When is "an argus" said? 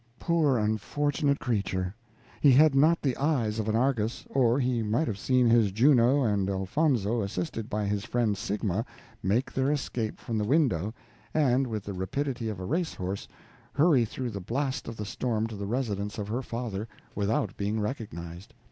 3.69-4.25